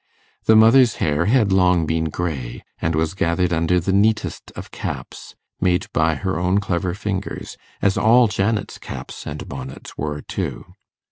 The 0.45 0.55
mother's 0.55 0.95
hair 0.95 1.25
had 1.27 1.51
long 1.51 1.85
been 1.85 2.05
grey, 2.05 2.63
and 2.81 2.95
was 2.95 3.13
gathered 3.13 3.53
under 3.53 3.79
the 3.79 3.93
neatest 3.93 4.51
of 4.55 4.71
caps, 4.71 5.35
made 5.59 5.85
by 5.93 6.15
her 6.15 6.39
own 6.39 6.59
clever 6.59 6.95
fingers, 6.95 7.55
as 7.83 7.99
all 7.99 8.27
Janet's 8.27 8.79
caps 8.79 9.27
and 9.27 9.47
bonnets 9.47 9.99
were 9.99 10.23
too. 10.23 10.73